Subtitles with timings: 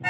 [0.00, 0.06] 欢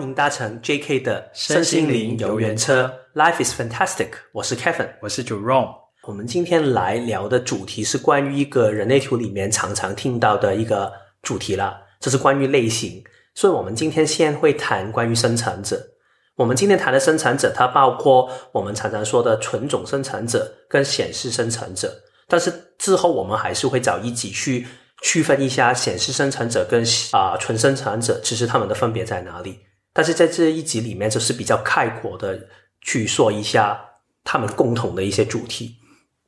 [0.00, 4.08] 迎搭乘 JK 的身心灵游园车，Life is fantastic。
[4.32, 5.74] 我是 Kevin，我是 Jerome。
[6.04, 10.90] 我们今天来聊的主题是关于一个人类图里面常常听到的一个
[11.20, 13.04] 主题了，这是关于类型。
[13.34, 15.95] 所以，我们今天先会谈关于生产者。
[16.36, 22.02] 我们今天谈的生产者，它包括我们常常说的纯种生产者跟显示生产者。
[22.28, 24.66] 但是之后我们还是会找一集去
[25.02, 29.60] 区分一下显示生产者跟啊纯生产者，其实他们的分别在哪里。
[29.94, 32.38] 但是在这一集里面，就是比较概括的
[32.82, 33.80] 去说一下
[34.22, 35.76] 他们共同的一些主题。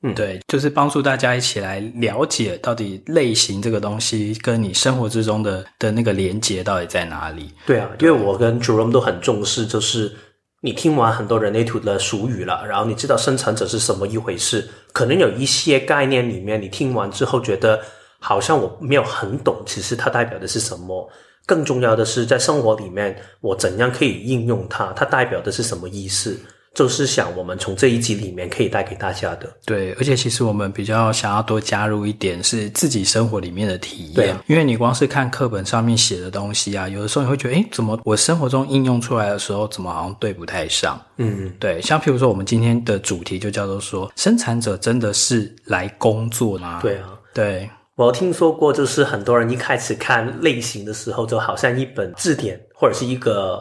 [0.02, 7.50] 嗯，对，就是帮助大家一起来了解到底类型这个东西跟你生活之中的的那个连接到底在哪里。
[7.66, 10.14] 对啊，因为我跟 Jerome 都很重视，就是
[10.60, 17.80] 你听完很多人类图的俗语了，然后你知道生产者是什么一回事，可能有一些概念里面你听完之后觉得
[18.20, 21.10] 好像我没有很懂，其实它代表的是什么。
[21.44, 24.92] 更重要的是，在生活里面，我怎样可以应用它？
[24.92, 26.38] 它代表的是什么意思？
[26.78, 29.52] 就是想我们从这一集里面可以带给大家的。
[29.64, 34.14] 对，而且其实我们比较想要多加入一点是自己生活里面的体验。
[34.14, 41.04] 对啊，因为你光是看课本上面写的东西啊，有的时候你会觉得，哎，怎么我生活中应用出来的时候，怎么好像对不太上？
[41.16, 41.82] 嗯，对。
[41.82, 46.78] 像譬如说，我们今天的主题就叫做说，生产者真的是来工作吗？
[46.80, 47.68] 对啊，对。
[47.96, 53.60] 我听说过，就是很多人一开始看类型的时候，就好像一本字典或者是一个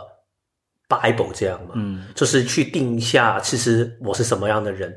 [0.90, 4.96] Bible 这样嘛，嗯，就是去定一下，其实我是什么样的人。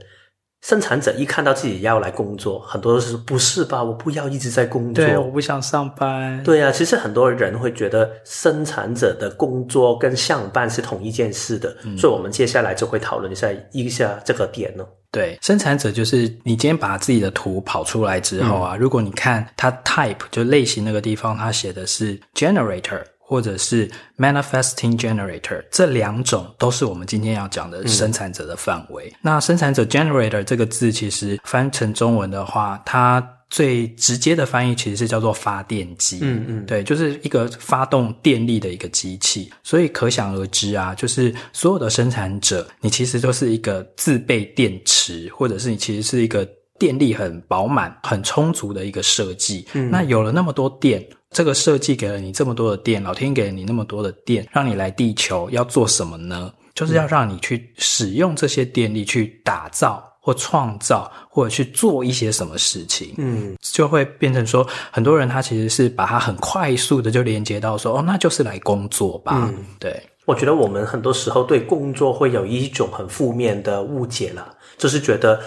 [0.62, 3.82] 生产者一看到自己要来工作，很多都是不是吧？
[3.82, 6.42] 我不要一直在工作，对，我不想上班。
[6.44, 14.84] 对啊，其实很多人会觉得生产者的工作跟上班是同一件事的，嗯，所以我们接下来就会讨论一下一下这个点呢。
[15.10, 29.06] 对，生产者就是你今天把自己的图跑出来之后啊，嗯、如果你看它 type 就类型那个地方，它写的是 generator 或者是 manifesting generator，这两种都是我们今天要讲的生产者的范围。
[29.06, 39.48] 嗯、那生产者 generator 这个字其实翻成中文的话，它最直接的翻译其实是叫做发电机，嗯嗯，对，就是一个发动电力的一个机器。
[39.62, 46.44] 所以可想而知啊，就是所有的生产者，你其实都是一个自备电池，或者是你其实是一个
[46.80, 49.64] 电力很饱满、很充足的一个设计。
[49.74, 56.52] 嗯，那有了那么多电，这个设计给了你这么多的电，老天给了你那么多的电，让你来地球要做什么呢？
[56.74, 60.06] 就是要让你去使用这些电力去打造。
[60.22, 69.48] 或创造，或者去做一些什么事情，嗯，就会变成说，很多人他其实是把它很快速的就连接到说，哦，那就是来工作吧。
[69.50, 69.98] 嗯，对。
[70.26, 75.40] 我觉得我们很多时候对工作会有一种很负面的误解了，就是觉得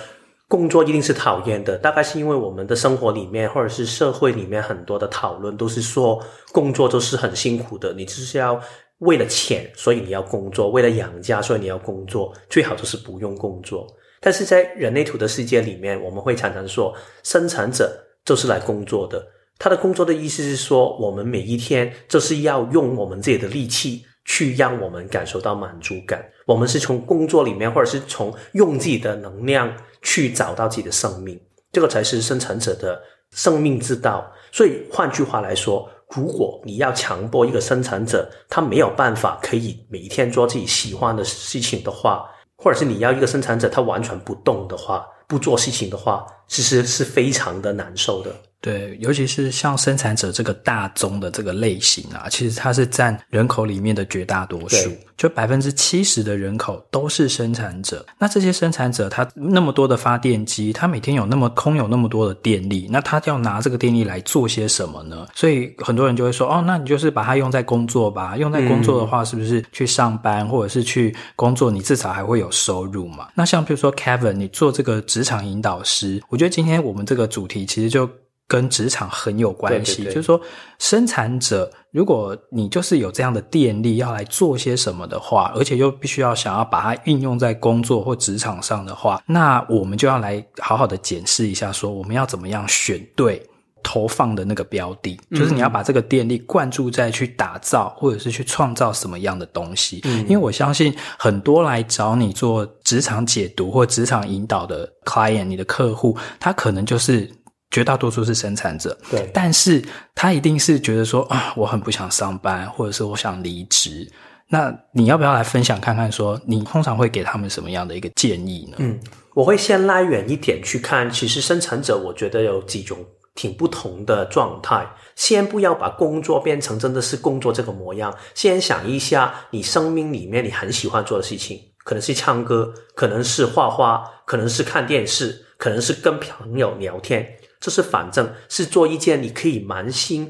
[0.53, 1.79] 工作一定是讨厌的。
[1.79, 8.61] 大概是因为我们的生活里面或者是社会里面很多的讨论都是说，工作都是很辛苦的，你就是要
[8.99, 12.31] 为了钱，所以你要工作；为了养家，所以你要工作。
[12.51, 13.87] 最好就是不用工作。
[14.19, 17.91] 但是在人类图的世界里面，我们会常常说，生产者
[18.23, 19.25] 就是来工作的。
[19.57, 26.23] 他的工作的意思是说，我们每一天就是要用我们自己的力气去让我们感受到满足感。
[26.45, 31.39] 我们是从工作里面，或者是从用自己的能量去找到自己的生命，
[31.71, 34.29] 这个才是生产者的生命之道。
[34.51, 48.31] 所以换句话来说，如果你要强迫一个生产者，他没有办法可以每一天做自己喜欢的事情的话，或者是你要一个生产者，他完全不动的话，不做事情的话，其实是非常的难受的。
[48.63, 58.05] 对，尤其是像生产者这个大宗的这个类型啊，其实它是占人口里面的绝大多数，就百分之七十的人口都是生产者。
[58.17, 65.27] 那这些生产者，他那么多的发电机，他每天有那么空有那么多的电力，那他要拿这个电力来做些什么呢？
[65.35, 68.37] 所以很多人就会说，哦，那你就是把它用在工作吧。
[68.37, 73.27] 用在工作的话，是不是去上班或者是去工作，你至少还会有收入嘛？
[73.35, 78.09] 那像比如说 Kevin，你做这个职场引导师，我觉得今天我们这个主题其实就。
[78.53, 80.39] 跟职场很有关系，对对对，就是说，
[80.77, 93.41] 生产者，如果你就是有这样的电力要来做些什么的话，而且又必须要想要把它运用在工作或职场上的话，那我们就要来好好的检视一下，说我们要怎么样选对
[93.81, 100.01] 投放的那个标的，就是你要把这个电力灌注在去打造或者是去创造什么样的东西。
[100.03, 107.27] 嗯，因为我相信很多来找你做职场解读或职场引导的 client，你的客户，他可能就是。
[107.73, 109.83] 绝大多数是生产者，对，但是
[110.13, 114.07] 他一定是觉得说啊，我很不想上班，或者是我想离职。
[114.47, 118.77] 那你要不要来分享看看说，说你通常会给他们什么样的一个建议呢？
[118.79, 118.99] 嗯，
[119.33, 123.03] 我会先拉远一点去看，其实生产者我觉得有几种
[123.33, 124.87] 挺不同的状态。
[125.15, 137.27] 先不要把工作变成真的是工作这个模样，先想一下你生命里面你很喜欢做的事情，可能是唱歌，可能是画画，可能是看电视，可能是跟朋友聊天，
[137.63, 140.29] 这是反正是做一件你可以满心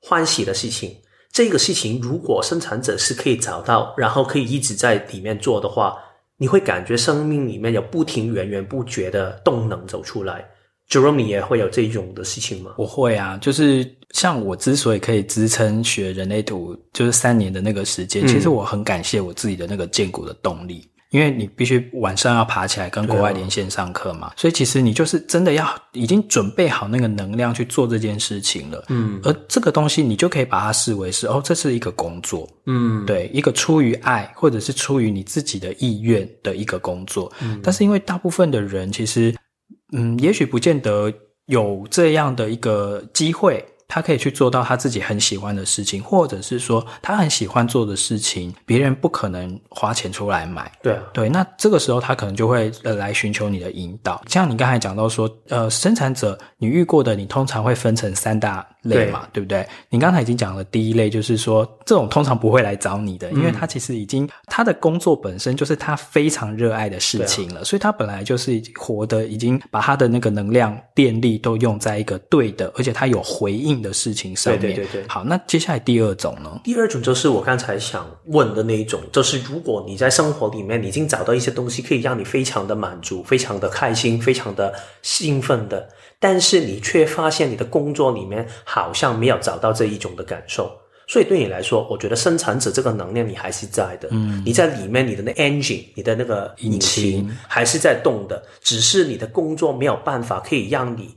[0.00, 0.96] 欢喜的事情。
[1.30, 5.98] 这个事情如果生产者是可以找到，然后可以一直在里面做的话，
[6.38, 10.42] 你会感觉生命里面有不停源源不绝的动能走出来。
[10.88, 12.72] Jerome，你也会有这一种的事情吗？
[12.78, 20.88] 我会啊，就是像我之所以可以支撑学人类图，就是三年的那个时间，嗯、其实我很感谢我自己的那个建骨的动力。
[21.12, 28.84] 因为你必须晚上要爬起来跟国外连线上课嘛，所以其实你就是真的要已经准备好那个能量去做这件事情了。
[28.88, 32.48] 嗯，而这个东西你就可以把它视为是哦，这是一个工作。
[32.64, 37.30] 嗯，对，一个出于爱或者是出于你自己的意愿的一个工作。
[37.42, 39.34] 嗯，但是因为大部分的人其实，
[39.92, 41.12] 嗯，也许不见得
[41.46, 43.62] 有这样的一个机会。
[43.92, 50.72] 他可以去做到他自己很喜欢的事情，或者是说他很喜欢做的事情，别人不可能花钱出来买。
[50.82, 54.22] 对啊，对，那这个时候他可能就会呃来寻求你的引导。
[54.28, 59.68] 像你刚才讲到说，呃，生产者你遇过的，你通常会分成三大类嘛，对，对不对？
[59.90, 74.60] 你刚才已经讲了第一类，就是说这种通常不会来找你的，因为他其实已经他的工作本身就是他非常热爱的事情了，所以他本来就是活的已经把他的那个能量电力都用在一个对的，而且他有回应的事情上面。
[74.60, 75.08] 对对对对。
[75.08, 76.60] 好，那接下来第二种呢？
[76.62, 85.88] 第二种就是我刚才想问的那一种，就是如果你在生活里面已经找到一些东西可以让你非常的满足、非常的开心、非常的兴奋的，
[86.20, 90.70] 但是你却发现你的工作里面好像没有找到这一种的感受，
[91.08, 94.08] 所以对你来说，我觉得生产者这个能量你还是在的。
[94.12, 101.16] 嗯，你在里面，你的那 engine，你的那个引擎还是在动的，只是你的工作没有办法可以让你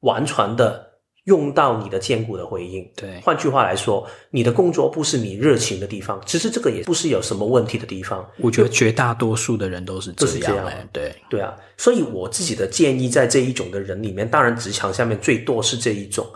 [0.00, 0.87] 完全的。
[1.28, 3.20] 用到你的坚固的回应，对。
[3.20, 8.26] 换句话来说，你的工作不是你热情的地方，其实这个也不是有什么问题的地方。
[8.38, 11.54] 我觉得绝大多数的人都是这样，是这样，对对啊。
[11.76, 16.26] 所以我自己的建议，在这一种的人里面，当然职场下面最多是这一种。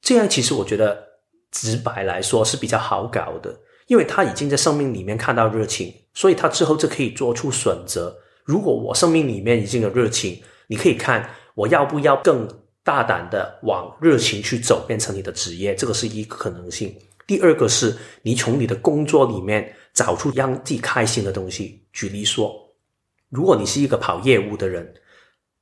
[0.00, 0.98] 这样其实我觉得
[1.52, 3.54] 直白来说是比较好搞的，
[3.88, 8.16] 因为他已经在生命里面看到热情，所以他之后就可以做出选择。
[8.44, 12.48] 如果我生命里面已经有热情，你可以看我要不要更。
[12.82, 16.96] 大胆的往热情去走，变成你的职业，这个是一个可能性。
[17.26, 21.84] 第二个是你从你的工作里面找出让自己开心的东西。
[21.92, 22.52] 举例说，
[23.28, 24.92] 如果你是一个跑业务的人，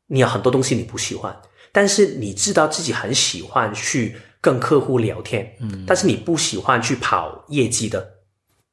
[0.06, 1.36] 你有很多东西你不喜欢，
[1.72, 8.14] 但是你知道自己很喜欢去跟客户聊天，嗯，但是你不喜欢去跑业绩的，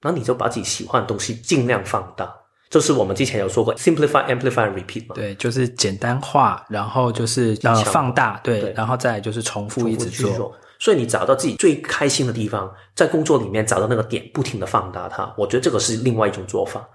[0.02, 2.34] 那你就把自己喜欢的东西尽量放大。
[2.76, 5.16] 就是我们之前有说过，simplify, amplify, repeat 嘛。
[5.16, 10.54] 对，就是简单化，然后就是呃放大，对，对，然后再就是重复一直做，做。
[10.78, 15.34] 所以你找到自己最开心的地方，在工作里面找到那个点，不停的放大它。
[15.38, 16.86] 我觉得这个是另外一种做法。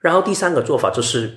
[0.00, 1.32] 然后第三个做法就是，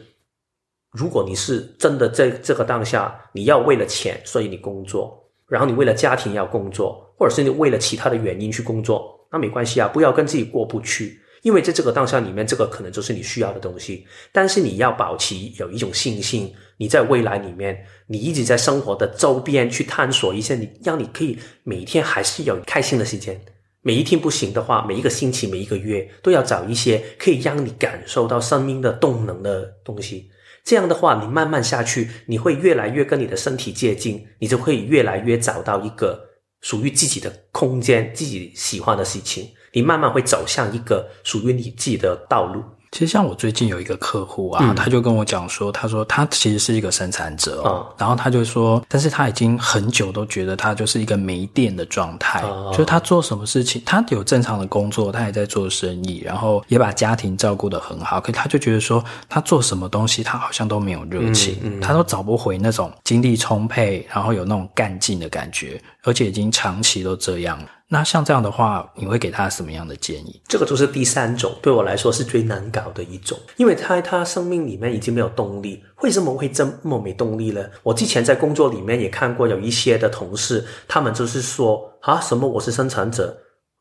[0.94, 5.15] 如果你是真的在这个当下，你要为了钱，所以你工作，
[5.48, 11.21] 然后你为了家庭要工作，或者是你为了其他的原因去工作，那没关系啊，不要跟自己过不去。
[11.41, 23.39] 因为在这个当下里面，这个可能就是你需要的东西，但是你要保持有一种信心，你在未来里面，你一直在生活的周边去探索一些，你让你可以每一天还是有开心的时间。
[23.81, 30.29] 每一天不行的话，每一个星期、每一个月都要找一些可以让你感受到生命的动能的东西。
[30.63, 36.24] 这样的话，你慢慢下去，你会越来越跟你的身体接近，你就会越来越找到一个
[36.62, 39.50] 属于自己的空间，自己喜欢的事情。
[39.73, 42.63] 你慢慢会走向一个属于你自己的道路。
[42.91, 67.57] 其实像我最近有一个客户啊，嗯、他就跟我讲说，他说他其实是一个生产者，哦，嗯、然后他就说，但是他已经很久都觉得他就是一个没电的状态，嗯、就是他做什么事情，他有正常的工作，他也在做生意，然后也把家庭照顾得很好，可他就觉得说，他做什么东西，他好像都没有热情，他都找不回那种精力充沛，然后有那种干劲的感觉，而且已经长期都这样。
[67.93, 70.41] 那像这样的话，你会给他什么样的建议？
[70.48, 75.83] 这个就是第三种，对我来说是最难搞的一种，因为他他生命里面已经没有动力。
[76.01, 77.62] 为什么会这么没动力呢？
[77.83, 83.38] 我之前在工作里面也看过有一些的同事，他们就是说啊，什么我是生产者，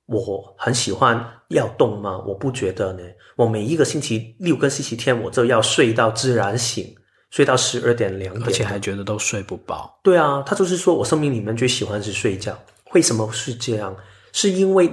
[0.07, 2.19] 我很喜欢要动吗？
[2.26, 3.02] 我不觉得呢。
[3.37, 6.93] 我每一个星期六跟星期天我就要睡到自然醒，
[7.31, 10.00] 睡到十二点两点，而且还觉得都睡不饱。
[10.02, 12.59] 对啊，他就是说我生命里面最喜欢是睡觉。
[12.92, 13.97] 为什么是这样？
[14.32, 14.90] 是因为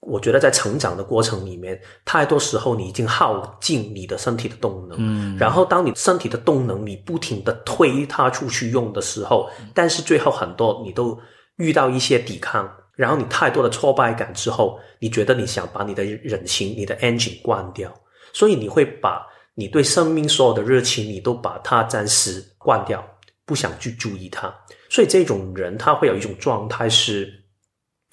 [0.00, 11.16] 我觉得在成长的过程里面，太多时候你已经耗尽你的身体的动能，嗯，然后当你身体的动能你不停的推它出去用的时候，但是最后很多你都
[11.56, 17.92] 遇到一些抵抗，然后你太多的挫败感之后，你觉得你想把你的引擎、你的 engine 关掉，
[18.32, 19.24] 所以你会把
[19.54, 23.06] 你对生命所有的热情，你都把它暂时关掉，
[23.44, 24.52] 不想去注意它。
[24.92, 27.40] 所以这种人他会有一种状态是。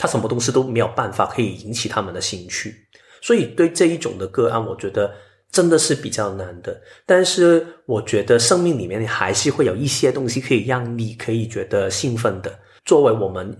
[0.01, 2.73] 他什么东西都没有办法可以引起他们的兴趣，
[3.21, 5.13] 所以对这一种的个案，我觉得
[5.51, 6.81] 真的是比较难的。
[7.05, 12.59] 但是我觉得生命里面还是会有一些东西可以让你可以觉得兴奋的。
[12.85, 13.53] 作为我们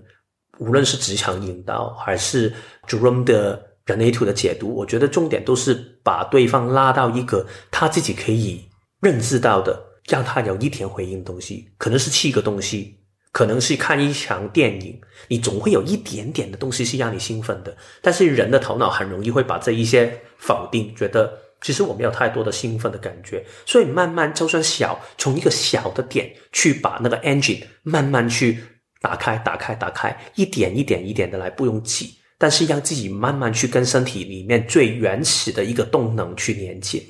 [0.60, 2.54] 无论是职场引导还是
[2.88, 8.64] Jerome 的人类图的解读，我觉得重点都是把对方拉到一个他自己可以
[9.02, 12.96] 认知到的，让他有一点回应的东西，可能是七个东西。
[13.40, 28.60] 可能是看一场电影，你总会有一点点的东西是让你兴奋的，但是人的头脑很容易会把这一些否定，觉得其实我没有太多的兴奋的感觉，所以慢慢就算小，从一个小的点去把那个 engine 慢慢去
[29.00, 37.02] 打开、打开、打开，一点一点一点的来，不用急，但是让自己慢慢去跟身体里面最原始的一个动能去连接。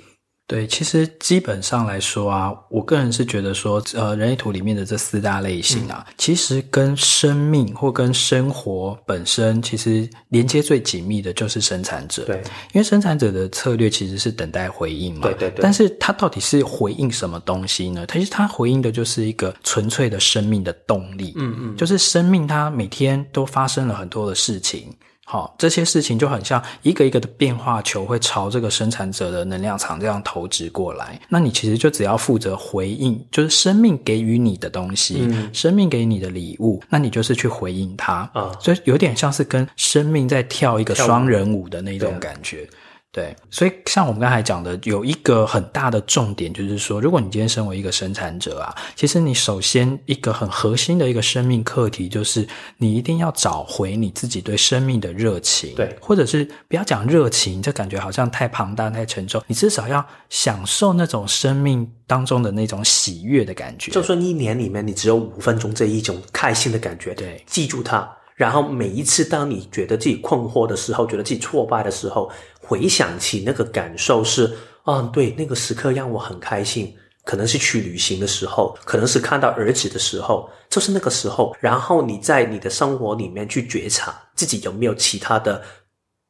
[0.50, 12.26] 对，其实基本上来说啊，我个人是觉得说，呃，人类图里面的这四大类型啊，嗯、其实跟生命或跟生活本身，其实连接最紧密的就是生产者。
[12.26, 12.38] 对，
[12.74, 15.22] 因为生产者的策略其实是等待回应嘛。
[15.22, 15.60] 对对对。
[15.62, 18.08] 但是它到底是回应什么东西呢？
[18.12, 21.32] 其实它回应的就是一个纯粹的生命的动力。
[21.36, 21.78] 嗯嗯。
[21.78, 24.92] 就是生命，它每天都发生了很多的事情。
[25.32, 31.22] 好，这些事情就很像一个一个的变化球，会朝这个生产者的能量场这样投掷过来。
[31.30, 38.28] 那你其实就只要负责回应，就是生命给予你的东西，嗯、生命给你的礼物，那你就是去回应它。
[38.34, 42.68] 啊，所以有点像是跟生命在跳一个双人舞的那种感觉。
[43.12, 52.48] 对，所以像我们刚才讲的，有一个很大的重点，就是说，如果你今天身为一个生产者啊，其实你首先一个很核心的一个生命课题，就是
[52.78, 55.74] 你一定要找回你自己对生命的热情。
[55.74, 59.44] 对，或者是不要讲热情，这感觉好像太庞大、太沉重。
[59.48, 63.92] 你至少要享受那种生命当中的那种喜悦的感觉。
[63.92, 68.08] 就算一年里面你只有五分钟这一种开心的感觉，对，记住它。
[68.36, 72.32] 然后每一次当你觉得自己困惑的时候，觉得自己挫败的时候，
[72.70, 81.56] 回想起那个感受是，啊、对，那个时刻让我很开心，可能是去旅行的时候，可能是看到儿子的时候，就是那个时候。
[81.60, 85.60] 然后你在你的生活里面去觉察自己有没有其他的，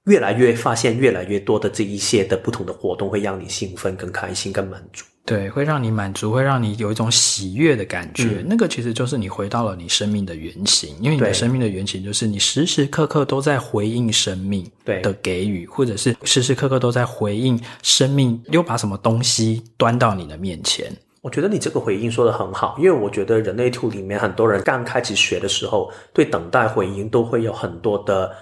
[0.05, 5.03] 越来越发现越来越多的这一些的不同的活动，会让你兴奋、更开心、更满足。
[5.29, 8.39] 对，会让你满足，会让你有一种喜悦的感觉。
[8.39, 20.91] 嗯、那个其实就是你回到了你生命的原型，因为你的生命的原型就是你时时刻刻都在回应生命的给予，或者是时时刻刻都在回应生命又把什么东西端到你的面前。
[21.21, 28.35] 我觉得你这个回应说的很好，因为我觉得人类图里面很多人刚开始学的时候，对等待回应都会有很多的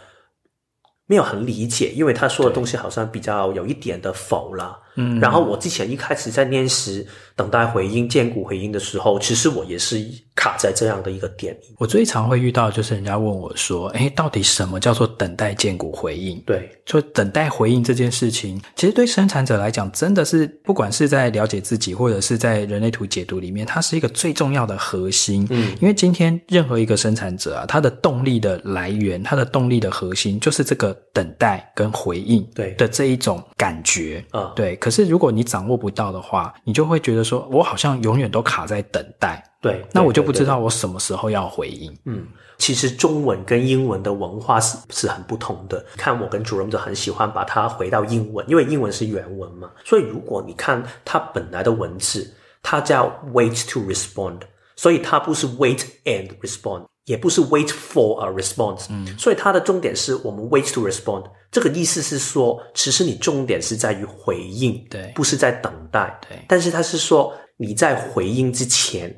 [1.06, 4.80] 没有很理解，因为他说的东西好像比较有一点的否了。
[4.98, 10.04] 嗯，然后我之前一开始在练习等待回应、见骨回应的时候，其实我也是
[10.36, 11.56] 卡在这样的一个点。
[11.78, 25.46] 我最常会遇到就是人家问我说：“哎，到底什么叫做等待见骨回应？”对，就等待回应这件事情，其实对生产者来讲，真的是不管是在了解自己，或者是在人类图解读里面，它是一个最重要的核心。
[25.52, 34.76] 嗯，因为今天任何一个生产者啊，他的动力的来源，他的动力的核心，就是这个等待跟回应对的这一种感觉啊，对。
[34.88, 39.44] 可是，如果你掌握不到的话，你就会觉得说，我好像永远都卡在等待。
[39.62, 41.94] 对，那我就不知道我什么时候要回应。
[42.06, 42.26] 嗯，
[42.58, 45.86] 其实中文跟英文的文化是是很不同的。
[45.98, 49.70] 看我跟主人就很喜欢把它回到英文，因为英文是原文嘛。
[49.84, 54.40] 所以如果你看它本来的文字，它叫 wait to respond，
[54.78, 56.86] 所以它不是 wait and respond。
[57.08, 61.24] 也不是 wait for a response，嗯，所以它的重点是我们 wait to respond。
[61.50, 66.38] 这个意思是说，其实你重点是在于回应，对，不是在等待，对。
[66.50, 69.18] 但是它是说你在回应之前，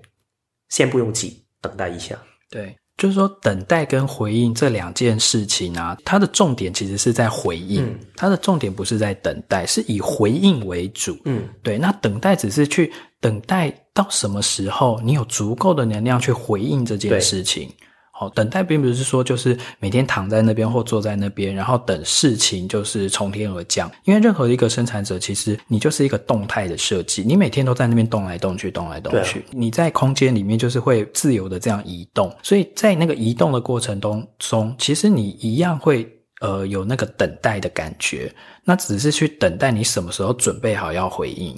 [0.69, 2.15] 先不用急，等待一下，
[2.50, 2.75] 对。
[2.96, 11.77] 就是说，等待跟回应这两件事情啊，它的重点其实是在回应，嗯，它的重点不是在等待，是以回应为主，嗯，对。
[11.77, 12.91] 那等待只是去
[13.22, 17.70] 等待到什么时候，你有足够的能量去回应这件事情。
[18.18, 23.91] 哦，等待并不是说就是每天躺在那边或坐在那边，然后等事情就是从天而降。
[24.06, 29.44] 因为任何一个生产者，其实你就是一个动态的设计，你每天都在那边动来动去，动来动去。
[29.51, 41.58] 你在空间里面就是会自由的这样移动，所以在那个移动的过程当中，其实你一样会呃有那个等待的感觉，那只是去等待你什么时候准备好要回应。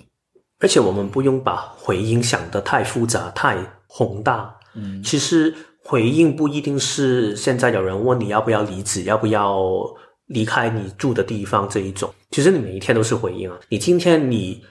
[0.61, 4.55] 而且我们不用把回应想得太复杂、太宏大。
[4.75, 5.53] 嗯，其实
[5.83, 9.61] 回应不一定是现在有人问你要不要离职、要不要
[10.27, 12.13] 离开你住的地方这一种。
[12.29, 13.59] 其实你每一天都是回应啊。
[13.67, 14.63] 你今天你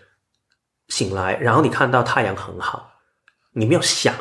[0.89, 2.89] 醒来，然后你看到太阳很好，
[3.53, 4.15] 你没有想。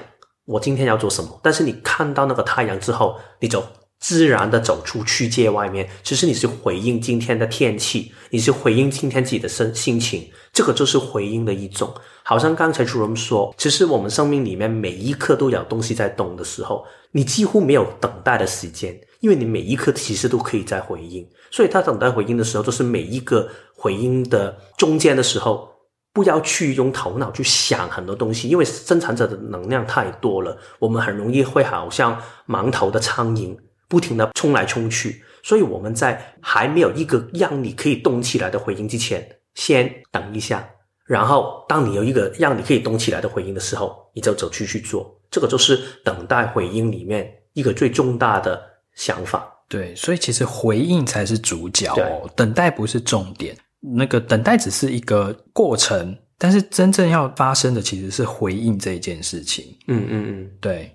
[0.46, 1.40] 我今天要做什么？
[1.44, 3.64] 但是你看到那个太阳之后，你就
[4.00, 5.90] 自然的走出去界外面。
[6.04, 11.94] 其实你是回应今天的天气，你是回应今天自己的身心情，这个就是回应的一种。
[12.24, 21.28] 好像刚才 Jerome 说，其实我们生命里面每一刻都有东西在动的时候，你几乎没有等待的时间，因为你每一刻其实都可以在回应。
[21.52, 25.68] 所以他等待回应的时候，就是每一个回应的中间的时候。
[26.12, 33.56] 不要去用头脑去想很多东西，因为生产者的能量太多了，我们很容易会好像忙头的苍蝇，
[33.90, 35.22] 不停的冲来冲去。
[35.44, 40.70] 所以我们在还没有一个让你可以动起来的回应之前，先等一下，
[41.06, 45.18] 然后当你有一个让你可以动起来的回应的时候，你就走去去做。
[45.32, 48.62] 这个就是等待回应里面一个最重大的
[48.96, 49.50] 想法。
[49.70, 53.56] 对，所以其实回应才是主角哦，等待不是重点。
[53.80, 59.66] 那个等待只是一个过程，但是真正要发生的其实是回应这一件事情。
[59.88, 60.94] 嗯嗯嗯，对。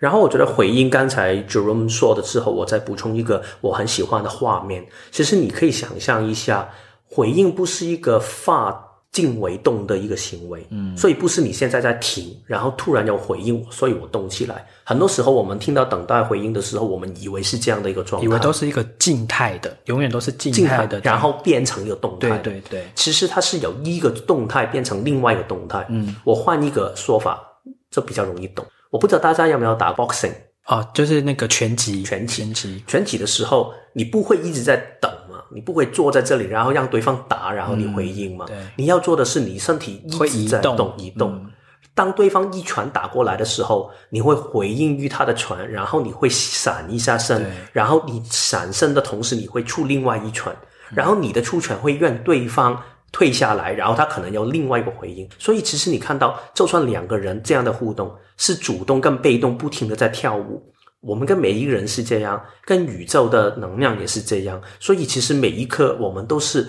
[0.00, 4.84] 然后我觉得回应刚才 Jerome 说的之后，我再补充一个我很喜欢的画面。
[5.12, 6.68] 其实你可以想象一下，
[7.04, 8.88] 回应不是一个发。
[9.12, 14.64] 静为动的一个行为，嗯，所以不是你现在在停，然后突然要回应我，所以我动起来。
[14.84, 22.38] 很多时候我们听到等待回应的时候，我们以为是这样的一个状态，以为都是一个静态的，永远都是静态的，然后变成一个动态。
[22.38, 25.84] 对对对，其实它是由一个动态变成另外一个动态。
[25.88, 27.42] 嗯，我换一个说法，
[27.90, 28.64] 这比较容易懂。
[28.90, 35.10] 我不知道大家有没有打 boxing 啊，就是那个拳击，拳击，拳击，拳击的时候，你不会一直在等。
[35.52, 38.46] 你不会坐在这里，然后让对方打，然后你回应吗？
[38.50, 41.44] 嗯、对，你要做的是你身体一直在动，移动。
[41.92, 52.80] 当对方一拳打过来的时候，你会回应于他的拳，然后你会闪一下身，然后你闪身的同时，你会出另外一拳，嗯、然后你的出拳会让对方
[53.12, 55.28] 退下来，然后他可能有另外一个回应。
[55.38, 60.62] 所以其实你看到，就算两个人这样的互动是主动跟被动，不停的在跳舞。
[61.00, 66.66] 我们跟每一个人是这样，跟宇宙的能量也是这样，所以其实每一刻我们都是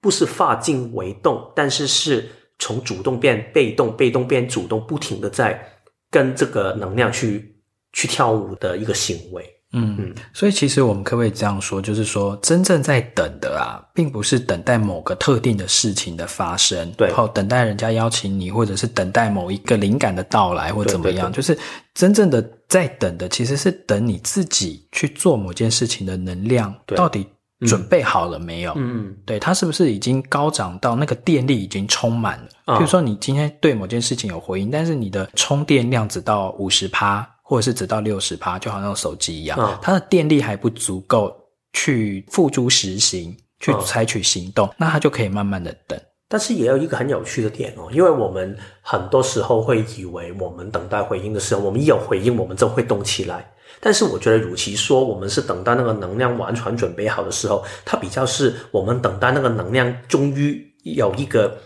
[0.00, 2.28] 不是化静为动，但是是
[2.60, 5.60] 从主动变被动，被动变主动，不停的在
[6.08, 7.60] 跟这个能量去
[7.92, 9.44] 去跳舞的一个行为。
[9.72, 21.58] 嗯嗯，所以其实我们可不可以这样说，就是说真正在等的啊，并不是等待某个特定的事情的发生，对，然后等待人家邀请你，或者是等待某一个灵感的到来，或怎么样，对对对，就是
[21.92, 27.26] 真正的在等的，其实是等你自己去做某件事情的能量到底
[27.66, 28.72] 准备好了没有？
[28.76, 32.48] 嗯，对，它是不是已经高涨到那个电力已经充满了？
[32.68, 37.28] 嗯，比如说你今天对某件事情有回应，但是你的充电量只到五十趴。
[37.48, 41.34] 或者是只到六十趴，就好像手机一样，嗯、它的电力还不足够
[41.72, 45.98] 去付诸实行，去采取行动，嗯、那它就可以慢慢的等。
[46.28, 53.50] 但是也有一个很有趣的点哦，因为我们很多时候会以为我们等待回应的时候，我们一有回应，我们就会动起来。
[53.80, 61.56] 但是我觉得，与其说我们是等待那个能量完全准备好的时候，它比较是我们等待那个能量终于有一个。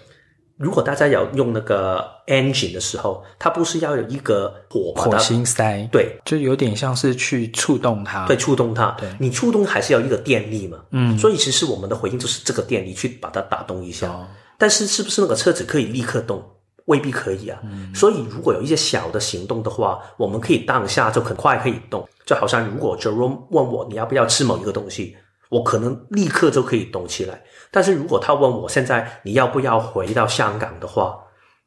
[0.62, 14.24] 如果大家要用那个 engine 的时候，它不是要有一个火火星塞，对，就有点像是去触动它，对，触动它，对，你触动还是要一个电力嘛，嗯，所以其实我们的回应就是这个电力去把它打动一下，哦、
[14.56, 16.40] 但是是不是那个车子可以立刻动？
[16.86, 25.16] 未必可以啊，嗯、所以如果有一些小的行动的话，我们可以当下就很快可以动，就好像如果 Jerome 问我你要不要吃某一个东西，
[25.52, 27.42] 我可能立刻就可以动起来。
[27.70, 31.18] 但是如果他问我现在你要不要回到香港的话，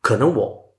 [0.01, 0.75] 可能我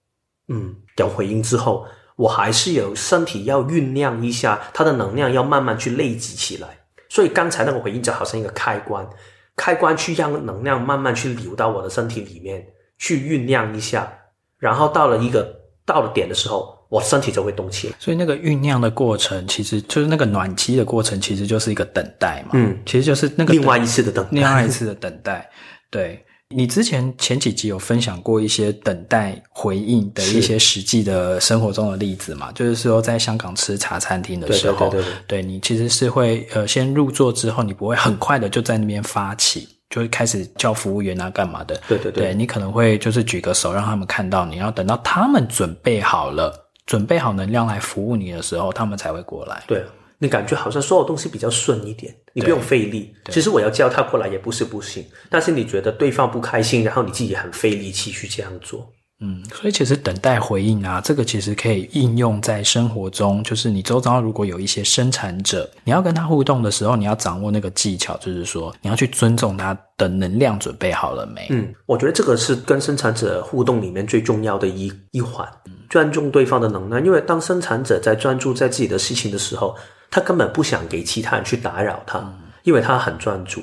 [0.49, 6.69] 嗯有回应之后，我还是有身体要酝酿一下，它的能量要慢慢去累积起来。
[7.09, 9.09] 所以刚才那个回应就好像一个开关，
[9.55, 12.67] 开关去让能量慢慢去流到我的身体里面
[12.99, 14.13] 去酝酿一下，
[14.59, 16.76] 然后到了一个到了点的时候。
[16.89, 22.51] 我身体就会动起来，所以那个酝酿的过程，其实就是那个暖机的过程，其实就是一个等待嘛。
[22.55, 25.49] 嗯，其实就是那个另外一次的等待，另外一次的等待。
[25.91, 32.49] 对，你之前前几集有分享过一些等待回应的一些实际的生活中的例子嘛？
[32.49, 39.69] 是就是说，在香港吃茶餐厅的时候，对对对对，对，对你其实是会呃先入座之后，你不会很快的就在那边发起。
[39.89, 41.81] 就会开始叫服务员啊，干嘛的？
[41.87, 46.66] 对对对，对，你可能会就是举个手让他们看到你，然后等到他们准备好了。
[46.87, 49.63] 准备好能量来服务你的时候，他们才会过来。
[49.67, 49.85] 对，
[50.19, 53.15] 你感觉好像所有东西比较顺一点，你不用费力。
[53.29, 58.91] 其实我要叫他过来也不是不行，但是你觉得对方不开心，然后你自己很费力气去这样做。
[59.19, 63.43] 嗯，所以其实等待回应啊，这个其实可以应用在生活中。
[63.43, 71.47] 就是你周遭如果有一些生产者，你要跟他互动的时候，你要掌握那个技巧，就是说你要去尊重他的能量准备好了没？
[71.49, 75.49] 嗯，我觉得这个是跟生产者互动里面最重要的一一环，
[75.89, 77.03] 尊重对方的能量。
[77.03, 79.75] 因为当生产者在专注在自己的事情的时候，
[80.11, 82.23] 他根本不想给其他人去打扰他，
[82.65, 83.63] 因为他很专注。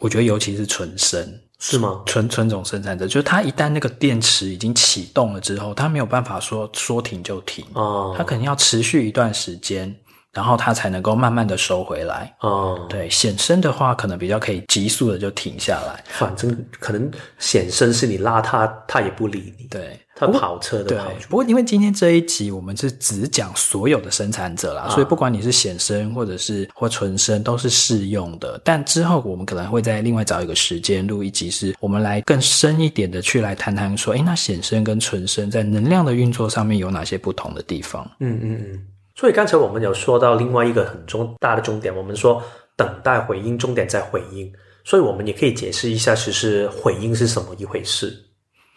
[0.00, 1.22] 我觉得尤其是纯生。
[1.66, 2.02] 是吗？
[2.04, 9.94] 纯纯种生产者，就是它一旦那个电池已经启动了之后，它没有办法说说停就停哦，它肯定要持续一段时间，
[10.34, 12.86] 然后它才能够慢慢的收回来哦。
[12.88, 19.66] 对，显身的话，可能比较可以急速的就停下来，反正可能显身是你拉它，它也不理你。
[19.68, 19.98] 对。
[20.16, 28.60] 它跑车的跑，不过因为今天这一集我们是只讲所有的生产者啦，啊、所以不管你是显身或者是或纯生都是适用的。
[28.62, 38.08] 但之后我们可能会在另外找一个时间录一集，是我们来更深一点的去来谈谈说，哎，那显身跟纯生在能量的运作上面有哪些不同的地方？
[38.20, 38.86] 嗯嗯嗯。
[39.14, 42.42] 所以刚才我们有说到另外一个很重大的重点，我们说
[42.76, 44.52] 等待回应，重点在回应，
[44.84, 48.12] 所以我们也可以解释一下，其实回应是什么一回事。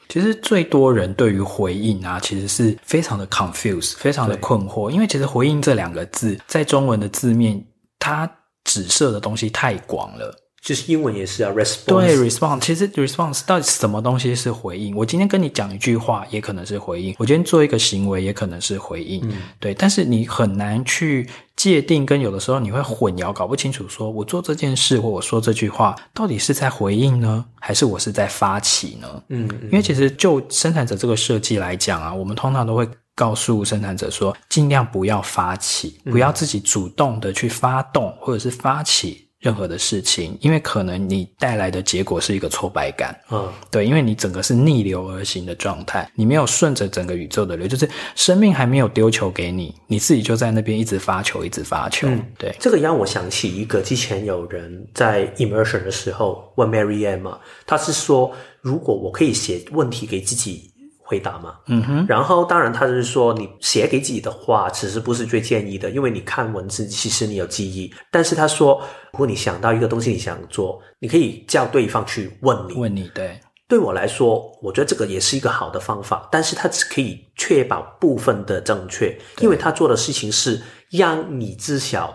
[0.10, 7.62] 其实最多人对于回应啊，其实是非常的 confuse，非常的困惑，因为其实回应这两个字在中文的字面，
[8.00, 8.30] 它
[8.63, 10.34] 指涉的东西太广了。
[10.67, 11.86] 就是英文也是啊，response。
[11.86, 12.60] 对，response。
[12.60, 14.93] 其实 response 到底什么东西是回应？
[14.97, 19.21] 我今天跟你讲一句话，也可能是回应；我今天做一个行为，也可能是回应。
[19.30, 19.73] 嗯，对。
[19.73, 21.25] 但是你很难去
[21.56, 29.08] 界定，跟有的时候你会混淆，搞不清楚，说我做这件事或我说这句话，到底是在回应呢，还是我是在发起呢？
[29.30, 39.26] 嗯，嗯，因为其实就生产者这个设计来讲啊，我们通常都会告诉生产者说，尽量不要发起，不要自己主动的去发动，或者是发起。
[39.47, 52.53] 任何的事情，因为可能你带来的结果是一个挫败感，嗯，对，因为你整个是逆流而行的状态，你没有顺着整个宇宙的流，就是生命还没有丢球给你，你自己就在那边一直发球，一直发球，嗯，对。
[52.60, 58.29] 这个让我想起一个之前有人在 immersion 的时候问 Mary Ann 嘛，他是说，
[58.60, 60.69] 如果我可以写问题给自己。
[61.07, 67.89] 回答嘛，嗯哼，然后当然他就是说，你写给自己的话，其实不是最建议的，因为你看文字，其实你有记忆。
[68.11, 73.39] 但是他说，如果你想到一个东西，你想做，你可以叫对方去问你，问你，对，
[73.69, 82.13] 对我来说，我觉得这个也是一个好的方法，但是他只可以确保部分的正确，因为他做的事情是让你知晓，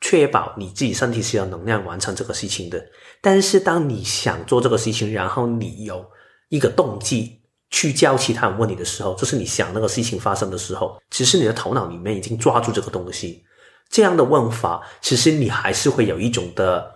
[0.00, 2.82] 确保你自己身体是有能量完成这个事情的。
[3.20, 6.02] 但是当你想做这个事情，然后你有
[6.48, 7.37] 一个动机。
[7.70, 13.44] 去叫其他人问你的时候，就是你想那个事情发生的时候，其实你的头脑里面已经抓住这个东西。
[13.90, 16.86] 这样的问法，其实你还是会有一种的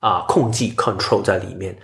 [0.00, 1.76] 啊控制 control 在里面。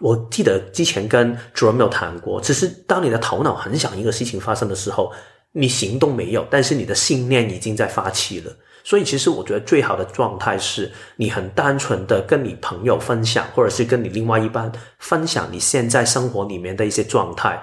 [0.00, 5.12] 我记得之前跟 Jerome 有谈过，只是当你的头脑很想一个事情发生的时候，
[5.52, 8.52] 你行动没有，但是你的信念已经在发起了。
[8.82, 17.60] 所以，其实我觉得最好的状态是你很单纯的跟你朋友分享，或者是跟你另外一半分享你现在生活里面的一些状态。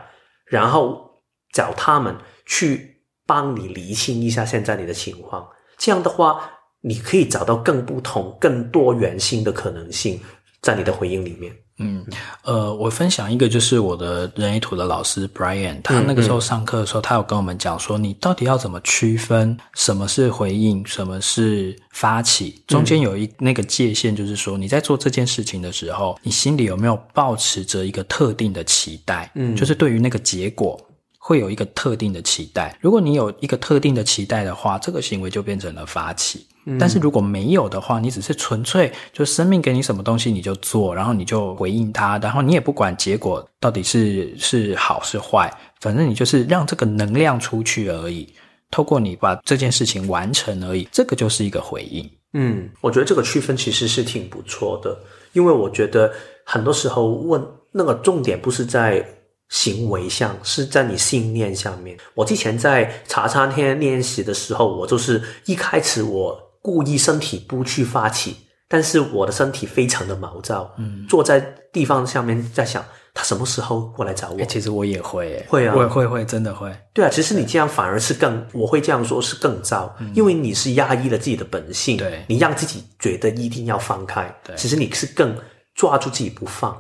[0.52, 2.14] 然后找他们
[2.46, 10.20] 去帮你厘清一下现在你的情况，这样的话，你可以找到更不同、更多元性的可能性
[10.62, 11.56] 在你的回应里面。
[11.82, 12.06] 嗯，
[12.44, 30.80] 呃，我分享一个，就是我的人类图的老师 Brian，他那个时候上课的时候，他有跟我们讲说，你到底要怎么区分什么是回应，什么是发起，中间有一那个界限，就是说你在做这件事情的时候，你心里有没有抱持着一个特定的期待，嗯，就是对于那个结果
[31.18, 32.78] 会有一个特定的期待。
[32.80, 36.46] 如果你有一个特定的期待的话，这个行为就变成了发起。
[36.80, 48.32] 但是如果没有的话，你只是纯粹就生命给你什么东西你就做，然后你就回应它，然后你也不管结果到底是是好是坏，反正你就是让这个能量出去而已，
[48.70, 52.08] 透过你把这件事情完成而已，这个就是一个回应。
[52.34, 54.96] 嗯，我觉得这个区分其实是挺不错的，
[55.34, 56.14] 因为我觉得
[56.46, 59.04] 很多时候问那个重点不是在
[59.50, 61.98] 行为上，是在你信念上面。
[62.14, 66.40] 我之前在茶餐厅练习的时候，我就是一开始我。
[66.62, 71.40] 故意身体不去发起，但是我的身体非常的毛躁，嗯，坐在
[71.74, 74.38] 地方下面在想他什么时候过来找我。
[74.38, 76.72] 欸、其实我也会，会啊，会会会，真的会。
[76.94, 85.36] 对啊，其实你这样反而是更，我会这样说是更糟，嗯、因为你是压抑了自己的本性，对，你让自己觉得一定要放开，对，其实你是更
[85.76, 86.78] 抓住自己不放。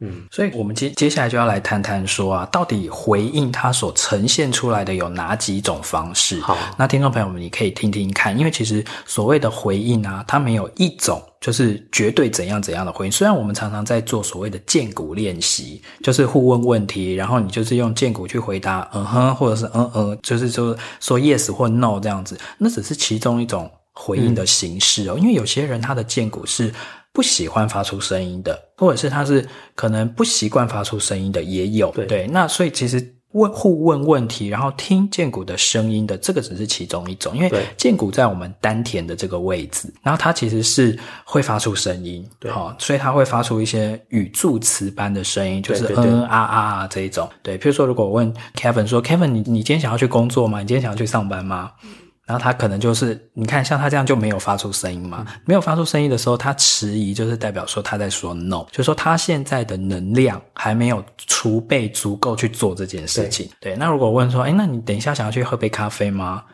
[0.00, 6.40] 嗯，所以我们接接下来就要来谈谈说啊，到底回应它所呈现出来的有哪几种方式？
[6.40, 13.12] 好，那听众朋友们，你可以听听看，因为其实所谓的回应啊，它没有一种就是绝对怎样怎样的回应。
[13.12, 25.14] 虽然我们常常在做所谓的荐骨练习，就是互问问题，然后你就是用荐骨去回答，嗯哼，或者是嗯嗯，就是说说 yes 或 no 这样子，那只是其中一种回应的形式哦。
[25.16, 26.72] 嗯、因为有些人他的荐骨是。
[27.10, 31.90] 不喜欢发出声音的，或者是他是可能不习惯发出声音的，也有。
[31.90, 37.36] 对，对，那所以其实问互问问题，然后听剑骨的声音的，这个只是其中一种。
[37.36, 47.28] 因为剑骨在我们丹田的这个位置，然后它其实是会发出声音，对，好，所以它会发出一些语助词般的声音，就是嗯嗯啊啊啊这一种。
[47.42, 50.60] 对，譬如说，如果我问 Kevin 说，Kevin，你你今天想要去工作吗？
[50.60, 51.72] 你今天想要去上班吗？
[52.28, 63.48] 然后他可能就是，你看像他这样就没有发出声音嘛，没有发出声音的时候，他迟疑就是代表说他在说 no，就是说他现在的能量还没有储备足够去做这件事情。
[63.58, 66.44] 对，对，那如果问说，哎，那你等一下想要去喝杯咖啡吗？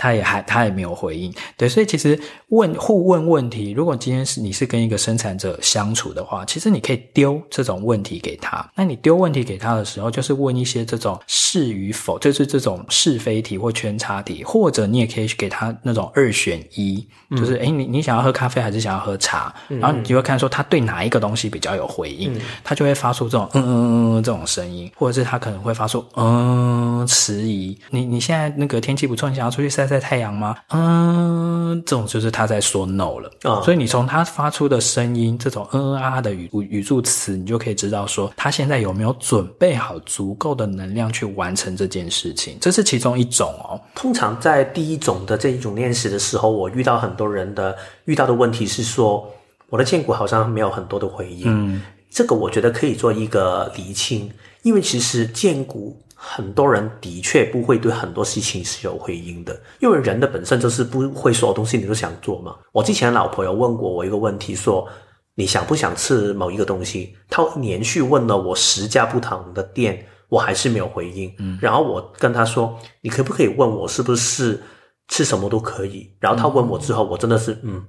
[0.00, 8.66] 他也还他也没有回应，对，所以其实问互问问题，如果今天是你是跟一个生产者相处的话，其实你可以丢这种问题给他。
[8.74, 19.54] 那你丢问题给他的时候，就是问一些这种是与否，就是这种是非题或圈叉题，或者你也可以给他那种二选一，就是诶，你你想要喝咖啡还是想要喝茶？
[19.68, 27.76] 然后你就会看说他对哪一个东西比较有回应，他就会发出这种嗯嗯嗯嗯这种声音，或者是他可能会发出嗯迟疑。
[27.90, 29.89] 你你现在那个天气不错，你想要出去晒。
[29.90, 30.56] 在太阳吗？
[30.68, 33.30] 嗯，这种就是他在说 no 了。
[33.42, 42.56] 哦，所以你从他发出的声音，这种嗯嗯啊的语语助词，你就可以知道说他现在有没有准备好足够的能量去完成这件事情。
[42.60, 43.80] 这是其中一种哦。
[43.94, 49.28] 通常在第一种的这一种练习的时候，我遇到很多人的遇到的问题是说，
[49.68, 51.44] 我的荐骨好像没有很多的回应。
[51.46, 54.30] 嗯，这个我觉得可以做一个厘清，
[54.62, 56.00] 因为其实荐骨。
[56.22, 62.54] 很多人的确不会对很多事情是有回应的，因为人的本身就是不会所有东西你都想做嘛。
[62.72, 64.86] 我之前老婆有问过我一个问题，说
[65.34, 67.16] 你想不想吃某一个东西？
[67.30, 71.34] 她连续问了我十家不同的店，我还是没有回应。
[71.38, 74.62] 嗯，然后我跟她说，你可不可以问我是不是
[75.08, 76.14] 吃什么都可以？
[76.20, 77.82] 然后她问我之后，我真的是嗯。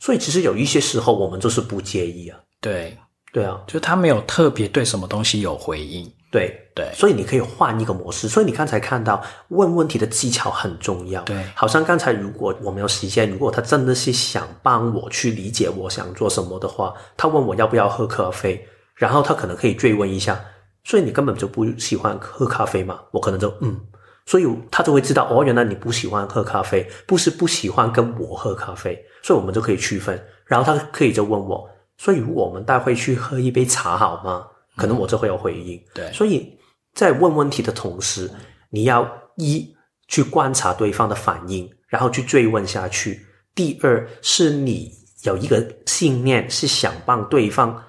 [0.00, 2.38] 所以其实有一些时候我们就是不介意啊。
[2.60, 2.98] 对，
[3.32, 6.10] 对啊，就他没有特别对什么东西有回应。
[6.30, 8.28] 对对，所以你可以换一个模式。
[8.28, 11.22] 所以你刚才看到问问题的技巧很重要。
[11.22, 18.62] 对，好像刚才如果我没有时间，如果他真的是想帮我去理解我想做什么的话，他问我要不要喝咖啡，
[18.94, 20.38] 然后他可能可以追问一下。
[20.84, 23.00] 所以你根本就不喜欢喝咖啡嘛？
[23.10, 23.78] 我可能就嗯，
[24.24, 30.22] 所以他就会知道哦，原来你不喜欢喝咖啡，不是不喜欢跟我喝咖啡，所以我们就可以区分。
[30.46, 34.46] 然后他可以就问我，所以我们待会去喝一杯茶好吗？
[34.78, 36.56] 可能我就会有回应，对，所以
[36.94, 38.30] 在问问题的同时，
[38.70, 39.74] 你要一
[40.06, 43.26] 去观察对方的反应，然后去追问下去。
[43.54, 44.90] 第二是你
[45.24, 47.84] 有一个信念，是想帮对方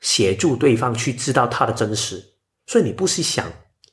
[0.00, 2.24] 协助对方去知道他的真实，
[2.66, 3.46] 所以你不是想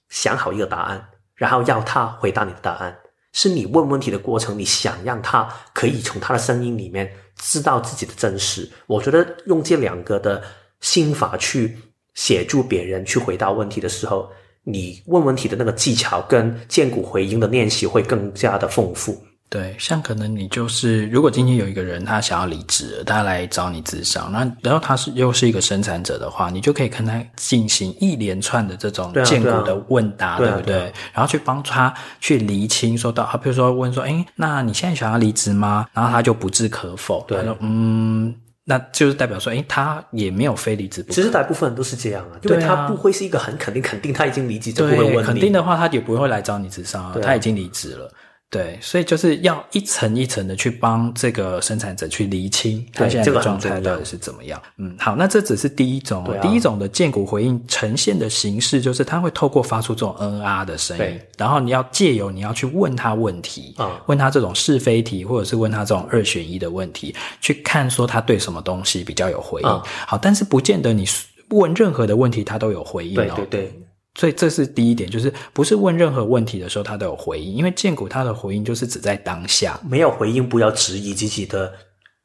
[0.08, 2.98] 想好一个答案，然后要他回答你的答案，
[3.34, 8.72] 是你问问题的过程，你想让他可以从他的声音里面知道自己的真实。
[8.88, 10.42] 我觉得用这两个的
[10.80, 11.78] 心法去。
[12.18, 14.28] 协助别人去回答问题的时候，
[14.64, 19.16] 你问问题的那个技巧跟荐骨回应的练习会更加的丰富。
[19.50, 30.66] 对，像可能你就是，如果今天有一个人他想要离职，他来找你咨商，那然后他是又是一个生产者的话，你就可以跟他进行一连串的这种荐骨的问答，对，不对？
[30.66, 35.88] 对啊、然后去帮他去厘清，说到，比如说问说，诶，那你现在想要离职吗？
[35.94, 38.36] 然后他就不置可否，对，他说，嗯。
[38.70, 41.14] 那就是代表说，诶，他也没有非离职不可。
[41.14, 45.24] 其实大部分人都是这样啊，因为他不会是一个很肯定，肯定他已经离职就不会问你。
[45.24, 48.12] 肯定的话，他也不会来找你自杀啊，他已经离职了。
[48.50, 54.62] 对，所以就是要一层一层的去帮这个生产者去厘清他现在的状态到底是怎么样。
[54.78, 69.68] 嗯，好，那这只是第一种，啊、第一种的荐骨回应呈现的形式，就是他会透过发出这种嗯啊的声音，然后你要借由你要去问他问题，嗯，问他这种是非题，或者是问他这种二选一的问题，去看说他对什么东西比较有回应。
[69.68, 71.06] 嗯、好，但是不见得你
[71.50, 73.34] 问任何的问题他都有回应哦。
[73.36, 73.82] 对对对。
[74.18, 81.72] 所以这是第一点，就是不是问任何问题的时候，他都有回应，因为荐股他的回应就是只在当下，没有回应，不要质疑自己的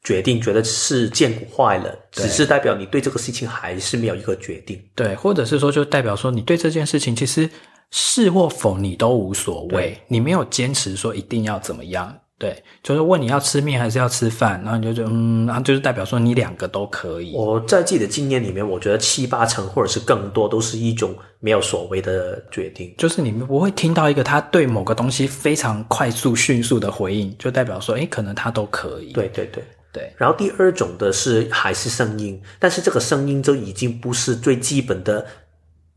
[0.03, 7.47] 决定，觉得是荐股坏了，只是代表你对这个事情还是没有一个决定，对，或者是说就代表说你对这件事情其实
[7.91, 12.11] 是或否你都无所谓，你没有坚持说一定要怎么样。
[12.43, 17.33] 对，就是问你要吃面还是要吃饭，然后你就觉得嗯，然后就是代表说你两个都可以。
[17.33, 29.13] 我在自己的经验里面，我觉得七八成或者是更多都是一种没有所谓的决定，就是你们不会听到一个他对某个东西非常快速、迅速的回应，就代表说，诶，可能他都可以。
[29.13, 30.13] 对对对对。
[30.17, 35.25] 然后第二种的是还是声音，但是这个声音就已经不是最基本的，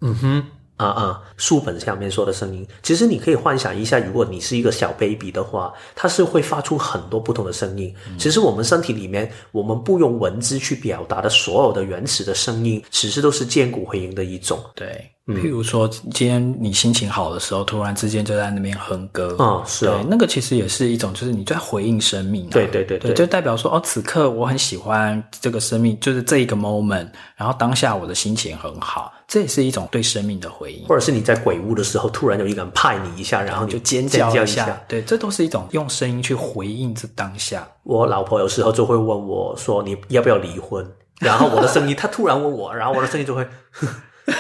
[0.01, 0.47] 嗯哼。
[0.77, 1.23] 啊啊！
[1.37, 7.95] 书本下面说的声音，其实你可以幻想一下，如果你是一个小 baby 的话，它是会发出很多不同的声音。
[8.09, 14.59] 嗯、其实我们身体里面，我们不用文字去表达的所有的原始的声音，其实都是荐骨回音的一种。
[14.75, 15.11] 对。
[15.29, 37.67] 譬如说，今天你心情好的时候，突然之间就在那边哼歌，嗯，是啊，对，那个其实也是一种，就是你在回应生命啊，对对对对，就代表说，哦，此刻我很喜欢这个生命，就是这一个 moment，然后当下我的心情很好，这也是一种对生命的回应，或者是你在鬼屋的时候，突然有一个人拍你一下，然后你就尖叫一下，对，这都是一种用声音去回应这当下。
[37.83, 40.87] 我老婆有时候就会问我说，你要不要离婚？
[41.21, 43.47] 然后我的声音，她突然问我，然后我的声音就会。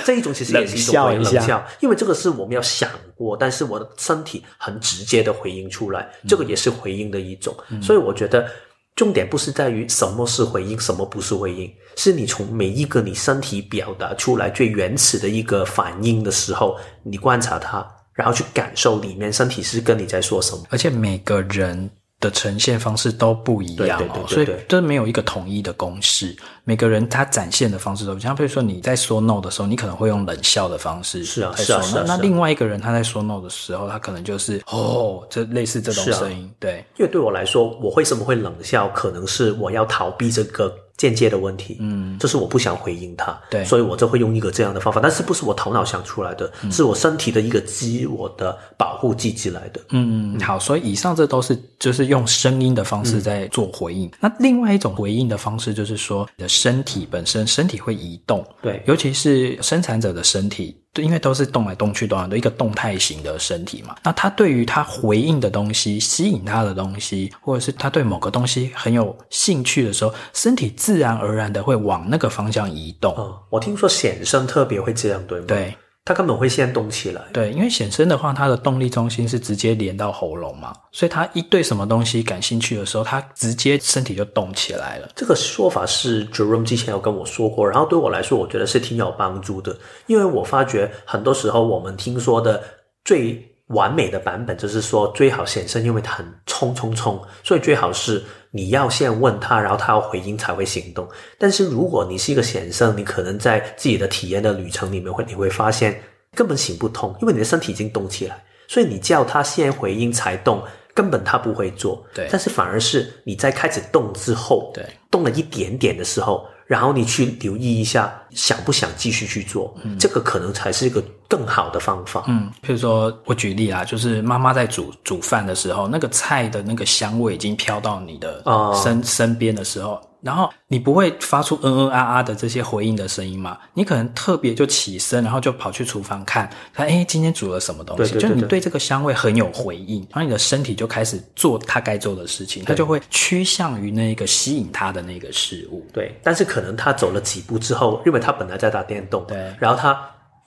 [0.05, 7.57] 这一种其实也是一种冷笑，因为这个是我们要想过，但是我的身体很直接的回应出来，这个也是回应的一种。
[7.68, 8.51] 嗯、所以我觉得
[8.96, 21.88] 重点不是在于什么是回应，什么不是回应，是你从每一个你身体表达出来最原始的一个反应的时候，你观察它，然后去感受里面身体是跟你在说什么，而且每个人。
[22.18, 26.35] 的呈现方式都不一样哦，所以这没有一个统一的公式。
[26.64, 28.31] 每个人他展现的方式都不一样。
[28.31, 32.05] 像比如说你在说 no 的时候，你可能会用冷笑的方式，是啊，是啊，是啊。
[32.07, 36.85] 那另外一个人他在说 no 的时候，他可能就是哦，这类似这种声音，对。
[36.98, 38.88] 因为对我来说，我为什么会冷笑？
[38.88, 40.74] 可能是我要逃避这个。
[40.96, 54.09] 间接的问题，嗯，就是我不想回应他，对，所以我就会用一个这样的方法，但是不是我头脑想出来的，嗯、是我身体的一个自我的保护机制来的，嗯嗯，好，所以以上这都是就是用声音的方式在做回应。
[54.09, 60.76] 嗯、那另外一种回应的方式就是说，你的身体本身身体会移动，对，尤其是生产者的身体。
[61.02, 63.96] 因为都是动来动去，动来的一个动态型的身体嘛。
[64.02, 73.14] 那他对于他回应的东西、吸引他的东西，或者是他对某个东西很有兴趣的时候，身体自然而然的会往那个方向移动。
[73.16, 75.46] 嗯，我听说显生特别会这样，对吗？
[75.48, 75.74] 对。
[76.07, 85.09] 它根本会先动起来，对，因为显身的话，它的动力中心是直接连到喉咙嘛，所以它一对什么东西感兴趣的时候，它直接身体就动起来了。
[85.16, 92.62] 这个说法是 Jerome 之前有跟我说过，然后对我来说，我觉得是挺有帮助的，因为我发觉很多时候我们听说的
[93.05, 98.22] 最完美的版本就是说最好显生，因为它很冲冲冲，所以最好是。
[98.52, 101.07] 你要先问他，然后他要回应才会行动。
[101.37, 106.00] 但是如果你是一个显生，你可能在自己的体验的旅程里面会，你会发现
[106.35, 110.62] 根本行不通，因为你的身体已经动起来，所以你叫他先回应才动，
[110.94, 112.02] 根本他不会做。
[112.14, 116.46] 对，但是反而是你在开始动之后，对，动了一点点的时候。
[116.66, 119.74] 然后你去留意一下，想不想继续去做？
[119.85, 122.24] 嗯，这个可能才是一个更好的方法。
[122.26, 128.42] 嗯，譬如说我举例啊，就是妈妈在煮煮饭的时候，那个菜的那个香味已经飘到你的
[128.83, 130.00] 身、哦、身边的时候。
[130.26, 133.56] 然后你不会发出嗯嗯啊啊的这些回应的声音嘛？
[133.74, 138.14] 你可能特别就起身，然后就跑去厨房看，看哎今天煮了什么东西？
[138.14, 145.86] 对对对对，就你对这个香味很有回应，然后你的身体就开始做它该做的事情，它就会趋向于那个吸引它的那个事物。
[145.92, 149.94] 对，但是可能他走了几步之后，因为他本来在打电动，对，然后他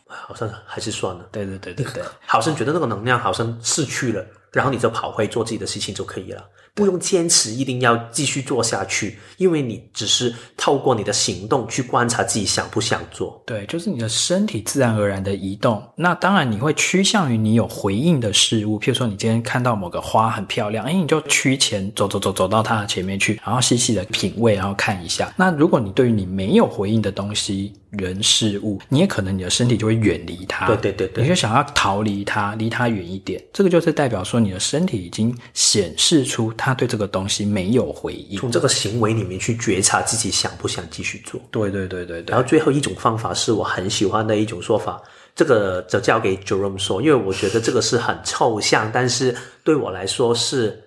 [0.06, 1.26] 好像还是算了。
[1.32, 6.44] 对对对对对，好像觉得那个能量好像逝去了，然后你就跑回做自己的事情就可以了。
[6.74, 13.42] 不用坚持，一定要继续做下去，因为你只是透过你的行动去观察自己想不想做。
[13.46, 15.84] 对，就是你的身体自然而然的移动。
[15.96, 25.34] 那当然，你会趋向于你有回应的事物，譬如说你今天看到某个花很漂亮，哎，你就趋前走走走走到它的前面去，然后细细的品味，然后看一下。
[25.36, 30.68] 那如果你对于你没有回应的东西，人事物，你也可能你的身体就会远离它。
[30.68, 33.44] 对对对对，你就想要逃离它，离它远一点。
[33.52, 38.38] 这个就是代表说你的身体已经显示出它对这个东西没有回应。
[38.38, 41.40] 从这个行为里面去觉察自己想不想继续做。
[41.50, 42.32] 对对对对对。
[42.34, 45.02] 然后最后一种方法是我很喜欢的一种说法，
[45.34, 50.84] 这个就交给 Jerome 说，因为我觉得这个是很抽象，但是对我来说是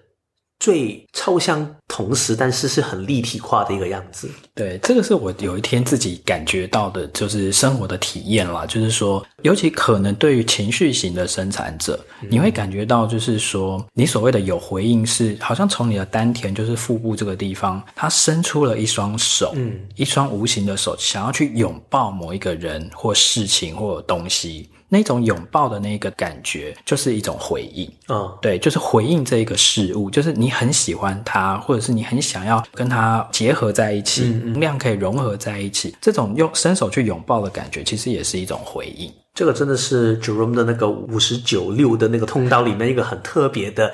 [0.58, 4.26] 最抽象同时，但是是很立体化的一个样子。
[4.54, 8.64] 对，这个是我有一天自己感觉到的，就是生活的体验啦。
[8.64, 24.70] 就是说，尤其可能对于情绪型的生产者，嗯、你会感觉到，就是说，你所谓的有回应是，好像从你的丹田，就是腹部这个地方，它伸出了一双手，嗯，一双无形的手，想要去拥抱某一个人或事情或东西。
[24.94, 27.90] 那种拥抱的那个感觉，就是一种回应。
[28.08, 35.94] 嗯、哦，对，就是回应这一个事物，就是你很喜欢它，或者是你很想要跟它结合在一起，能量可以融合在一起。
[36.00, 39.12] 这种用伸手去拥抱的感觉，其实也是一种回应。
[39.34, 43.92] 这个真的是 Jerome 的那个五十九六的那个通道里面一个很特别的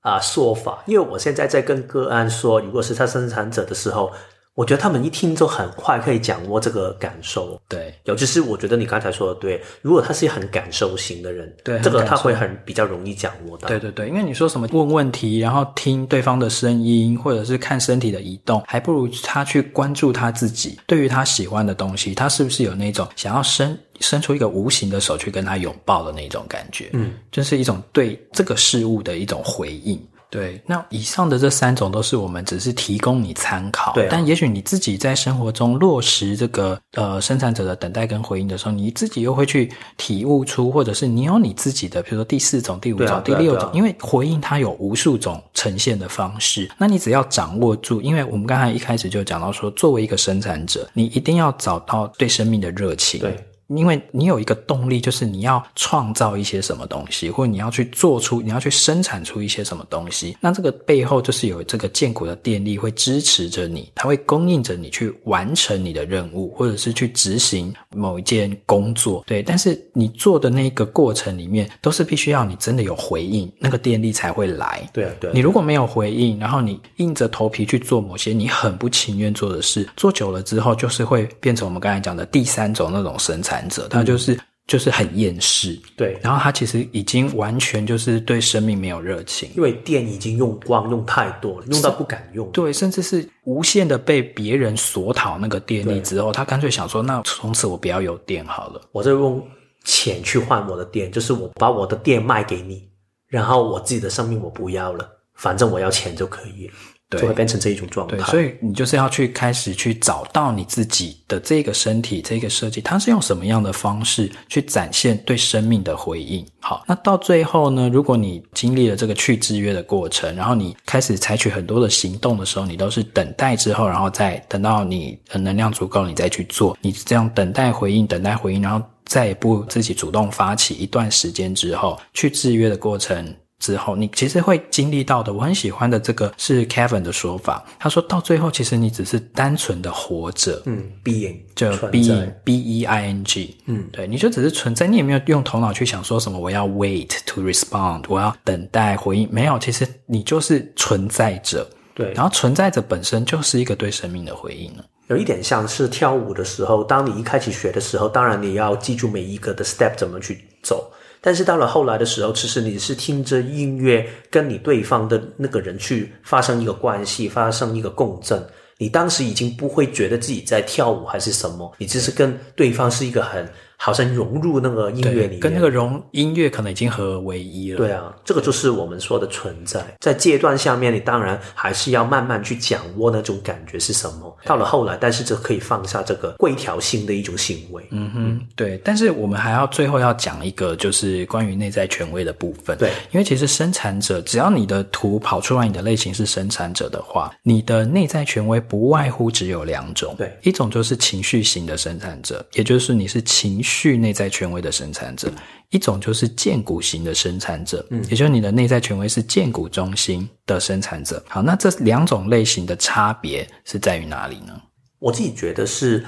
[0.00, 0.84] 啊说法。
[0.86, 4.12] 因为我现在在跟个案说，如果是他生产者的时候。
[4.56, 13.68] 我觉得他们一听就很快可以掌握这个感受，对，尤其是我觉得你刚才说的对，如果他是一个很感受型的人，对，这个他会很比较容易掌握到。
[13.68, 26.88] 对对对，因为你说什么问问题，然后听对方的声音，或者是看身体的移动，还不如他去关注他自己，对于他喜欢的东西，他是不是有那种想要伸伸出一个无形的手去跟他拥抱的那种感觉？
[26.94, 30.02] 嗯，就是一种对这个事物的一种回应。
[30.28, 53.20] 对，那以上的这三种都是我们只是提供你参考，对啊，但也许你自己在生活中落实这个呃生产者的等待跟回应的时候，你自己又会去体悟出，或者是你有你自己的，比如说第四种、第五种、第六种，因为回应它有无数种呈现的方式，那你只要掌握住，因为我们刚才一开始就讲到说，作为一个生产者，你一定要找到对生命的热情。
[53.20, 53.45] 对。
[53.68, 60.36] 因为你有一个动力，就是你要创造一些什么东西，或者你要去做出，你要去生产出一些什么东西。
[60.40, 69.24] 那这个背后就是有这个建股的电力会支持着你，它会供应着你去完成你的任务，或者是去执行某一件工作。
[69.26, 74.88] 对，但是你做的那个过程里面，都是必须要你真的有回应，那个电力才会来。
[74.92, 75.32] 对啊，对啊。
[75.34, 83.55] 你如果没有回应，然后你硬着头皮去做某些你很不情愿做的事，做久了之后，就是会变成我们刚才讲的第三种那种生产。
[83.68, 99.40] 者他就是、嗯、就是很厌世，对，然后他其实已经完全就是对生命没有热情，因为电已经用光用太多了，用到不敢用，对，甚至是无限的被别人索讨那个电力之后，他干脆想说，那从此我不要有电好了，我就用
[99.84, 102.88] 钱去换我的电，就是我把我的电卖给你，
[103.28, 106.74] 然后我自己的生命我不要了，反正我要钱就可以了。
[107.08, 108.16] 对，就会变成这一种状态。
[108.16, 116.44] 对，所以你就是要去开始去找到你自己的这个身体，这个设计，它是用什么样的方式去展现对生命的回应？
[116.60, 126.76] 好，那到最后呢，如果你经历了这个去制约的过程，然后你开始采取很多的行动的时候，你都是等待之后，然后再等到你的能量足够，你再去做。
[126.80, 133.32] 你这样等待回应，等待回应，然后再也不自己主动发起，一段时间之后，去制约的过程。
[133.58, 135.32] 之后，你其实会经历到的。
[135.32, 160.92] 我很喜欢的这个是 Kevin 的说法，他说到最后，其实你只是单纯的活着，嗯，being 就 being b e i n g，嗯，对，你就只是存在，你也没有用头脑去想说什么，我要 wait to respond，我要等待回应，没有，其实你就是存在着，对，然后存在着本身就是一个对生命的回应了，有一点像是跳舞的时候，当你一开始学的时候，当然你要记住每一个的 step 怎么去走。
[161.26, 168.40] 但是到了后来的时候，其实你是听着音乐，跟你对方的那个人去发生一个关系，发生一个共振。
[168.78, 173.44] 你当时已经不会觉得自己在跳舞还是什么，你只是跟对方是一个很。
[173.76, 177.78] 好像融入那个音乐里面，跟那个融音乐可能已经合而为一了。
[177.78, 179.84] 对啊，这个就是我们说的存在。
[180.00, 184.36] 在阶段下面，你当然还是要慢慢去掌握那种感觉是什么。
[184.44, 187.86] 到了后来，但是就可以放下这个规条性的一种行为。
[187.90, 188.80] 嗯哼，对。
[188.84, 192.76] 但是我们还要最后要讲一个，就是关于内在权威的部分。
[192.78, 200.14] 对，因为其实生产者，只要你的图跑出来，你的类型是生产者的话，你的内在权威不外乎只有两种。
[200.16, 203.76] 对，一种就是情绪型的生产者，也就是你是情绪。
[203.86, 205.30] 去内在权威的生产者，
[205.68, 211.22] 一种就是荐骨型的生产者，嗯，也就是你的内在权威是荐骨中心的生产者。
[211.28, 214.60] 好，那这两种类型的差别是在于哪里呢？
[214.98, 216.02] 我自己觉得是，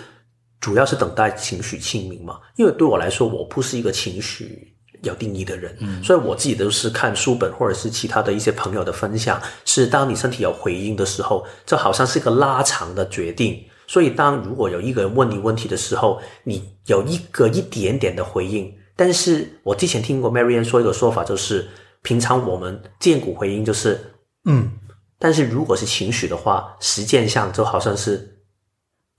[0.61, 2.39] 主要是等待情绪清明嘛。
[2.57, 13.63] 因为对我来说，我不是一个情绪有定义的人，嗯，所以我自己都是看书本或者是其他的一些朋友的分享，是当你身体有回应的时候，这好像是一个拉长的决定。
[13.89, 18.73] 所以，当如果有一个人问你问题的时候，你有一个一点点的回应。
[18.95, 21.67] 但是我之前听过 Marianne 说一个说法，就是
[22.03, 23.99] 平常我们见骨回应就是
[24.45, 24.71] 嗯，
[25.19, 28.39] 但是如果是情绪的话，实践上就好像是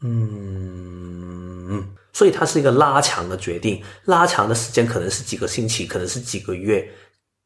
[0.02, 6.88] 嗯，所以它是一个拉长的决定，拉长的时间可能是几个星期，可能是几个月。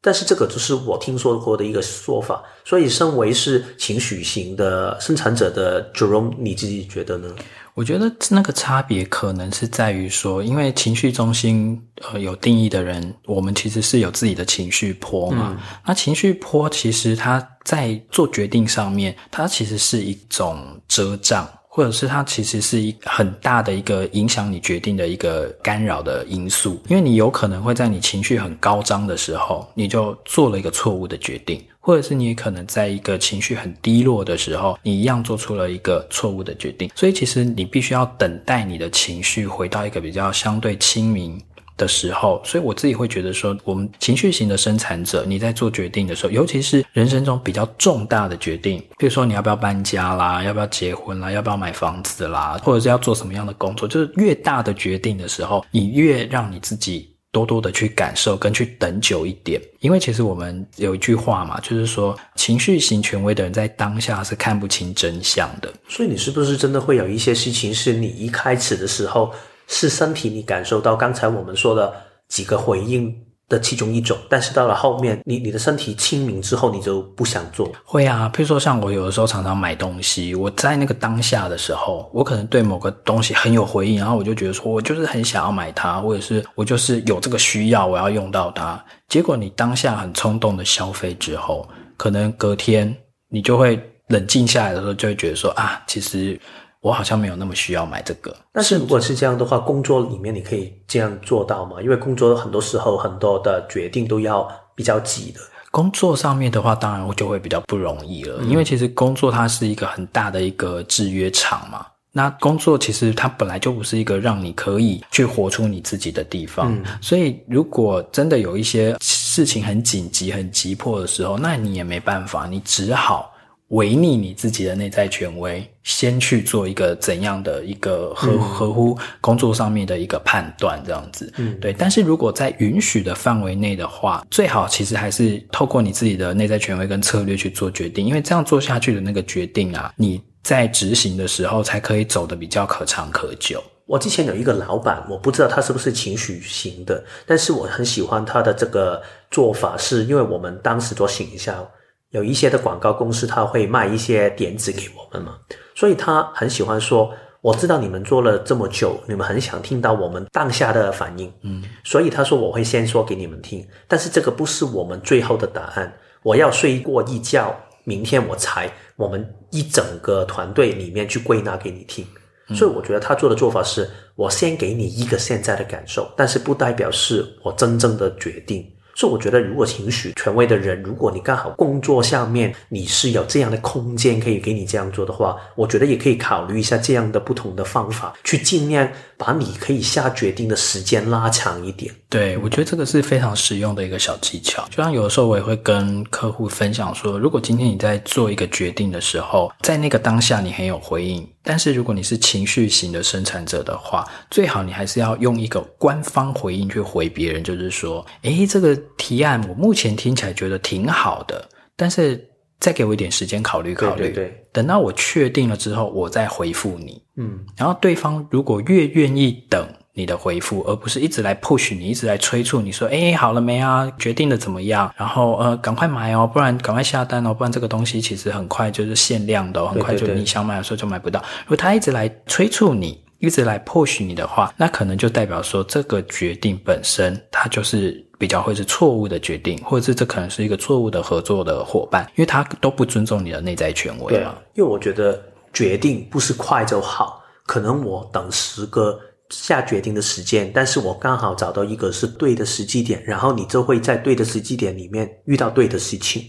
[0.04, 2.42] 但是这个就是我听说过的一个说法。
[2.62, 7.34] 所以，身为是情绪型的生产者的 Jerome，你自己觉得呢？
[7.72, 15.56] 我觉得那个差别可能是在于说，因为情绪中心呃有定义的人，我们其实是有自己的情绪波嘛。
[15.56, 26.80] 嗯、那情绪波其实它在做决定上面，它其实是一种遮障，或者是它其实是一很大的一个影响你决定的一个干扰的因素。
[26.86, 31.60] 因为你有可能会在你情绪很高涨的时候，你就做了一个错误的决定。
[31.80, 36.88] 或者是你也可能在一个情绪很低落的时候，你一样做出了一个错误的决定。
[36.94, 41.38] 所以其实你必须要等待你的情绪回到一个比较相对清明
[41.76, 42.40] 的时候。
[42.44, 57.10] 所以我自己会觉得说，我们情绪型的生产者，你在做决定的时候，尤其是人生中比较重大的决定，比如说你要不要搬家啦，要不要结婚啦，要不要买房子啦，或者是要做什么样的工作，就是越大的决定的时候，你越让你自己。
[57.34, 65.68] 多多的去感受，跟去等久一点，因为其实我们有一句话嘛，就是说情绪型权威的人在当下是看不清真相的。
[65.88, 69.32] 所以你是不是真的会有一些事情，是你一开始的时候
[69.66, 71.92] 是身体你感受到刚才我们说的
[72.28, 73.14] 几个回应
[73.48, 77.70] 的其中一种，但是到了后面，你你的身体清明之后，你就不想做。
[77.84, 88.82] 会啊，譬如说像我有的时候常常买东西，我在那个当下的时候，我可能对某个东西很有回应，然后我就觉得说我就是很想要买它，或者是我就是有这个需要，我要用到它。
[89.08, 92.96] 结果你当下很冲动的消费之后，可能隔天
[93.28, 96.40] 你就会冷静下来的时候，就会觉得说啊，其实。
[96.84, 101.80] 我好像没有那么需要买这个，但是如果是这样的话，工作里面你可以这样做到吗？
[101.80, 105.40] 因为工作很多时候很多的决定都要比较急的。
[105.70, 111.86] 工作上面的话，当然就会比较不容易了，嗯、因为其实工作它是一个很大的一个制约场嘛。
[112.12, 123.30] 那工作其实它本来就不是一个让你可以去活出你自己的地方，嗯、所以如果真的有一些事情很紧急、很急迫的时候，那你也没办法，你只好。
[123.74, 131.72] 违逆你自己的内在权威，先去做一个怎样的一个合、嗯、合乎工作上面的一个判断，这样子，嗯，对。
[131.72, 143.60] 但是如果在允许的范围内的话，最好其实还是透过你自己的内在权威跟策略去做决定，因为这样做下去的那个决定啊，你在执行的时候才可以走得比较可长可久。
[143.86, 149.02] 我之前有一个老板，我不知道他是不是情绪型的，但是我很喜欢他的这个
[149.32, 151.68] 做法，是因为我们当时做行销。
[152.14, 155.36] 有一些的广告公司，他会卖一些点子给我们嘛，
[155.74, 157.12] 所以他很喜欢说
[157.42, 165.92] ：“我知道你们做了这么久，你们很想听到我们当下的反应，嗯，所以他说我会先说给你们听，但是这个不是我们最后的答案，
[166.22, 167.52] 我要睡过一觉，
[167.82, 172.06] 明天我才我们一整个团队里面去归纳给你听。
[172.54, 178.64] 所以我觉得他做的做法是，我先给你一个现在的感受，但是不代表是我真正的决定。”
[178.94, 191.92] 所以我觉得，如果情绪权威的人，如果你刚好工作上面你是有这样的空间可以给你这样做的话，我觉得也可以考虑一下这样的不同的方法，去尽量把你可以下决定的时间拉长一点。
[192.08, 194.64] 对，我觉得这个是非常实用的一个小技巧。
[194.70, 208.76] 就像有的时候我也会跟客户分享说，如果今天你在做一个决定的时候，在那个当下你很有回应，但是如果你是情绪型的生产者的话，最好你还是要用一个官方回应去回别人，就是说，诶，这个。
[208.96, 212.26] 提案我目前听起来觉得挺好的，但是
[212.58, 214.04] 再给我一点时间考虑考虑。
[214.04, 217.02] 对对对，等到我确定了之后，我再回复你。
[217.16, 223.90] 嗯，然后对方如果越愿意等你的回复，而不是一直来 push 你，一直来催促你说，哎，好了没啊？
[223.98, 224.92] 决定的怎么样？
[224.96, 231.20] 然后呃，赶快买哦，不然赶快下单哦，不然这个东西其实很快就是限量的哦，很快就你想买的时候就买不到。
[231.44, 238.02] 如果他一直来催促你，一直来 push 你的话，那可能就代表说这个决定本身它就是。
[238.16, 244.14] 比较会是错误的决定，或者是这可能是一个错误的合作的伙伴，因为他都不尊重你的内在权威。
[244.14, 245.20] 对啊，因为我觉得
[245.52, 248.98] 决定不是快就好，可能我等十个
[249.34, 256.24] 下决定的时间，但是我刚好找到一个是对的时机点，然后你就会在对的时机点里面遇到对的事情。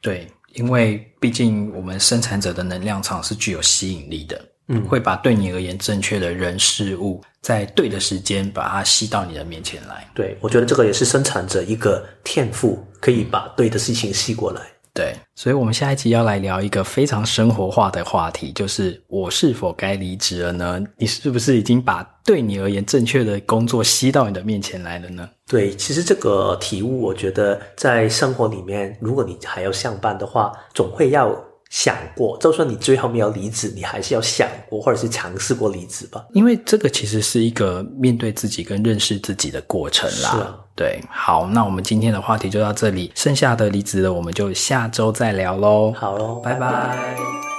[0.00, 4.40] 对，因为毕竟我们生产者的能量场是具有吸引力的。
[4.68, 10.10] 嗯，会把对你而言正确的人事物，在对的时间把它吸到你的面前来。
[10.14, 14.62] 对，我觉得这个也是生产者一个天赋，可以把对的事情吸过来。
[14.94, 20.80] 对，所以我们下一集要来聊一个非常生活化的话题，就是我是否该离职了呢？
[20.96, 25.28] 你是不是已经把对你而言正确的工作吸到你的面前来了呢？
[25.48, 31.36] 对，其实这个体悟，我觉得在生活里面，如果你还要上班的话，总会要。
[31.74, 36.24] 想过，就算你最后没有离职，你还是要想过，或者是尝试过离职吧。
[36.32, 40.30] 因为这个其实是一个面对自己跟认识自己的过程啦。
[40.30, 40.56] 是啊。
[40.76, 45.92] 对，好，那我们今天的话题就到这里，剩下的离职的，我们就下周再聊喽。
[45.96, 46.60] 好喽，拜拜。
[46.60, 47.53] 拜拜。